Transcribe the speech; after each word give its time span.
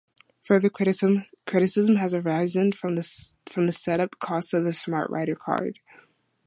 Further 0.41 0.67
criticism 0.71 1.27
has 1.97 2.15
arisen 2.15 2.71
from 2.71 2.95
the 2.95 3.03
set-up 3.03 4.17
costs 4.17 4.51
of 4.51 4.63
the 4.63 4.71
SmartRider 4.71 5.37
card. 5.37 5.79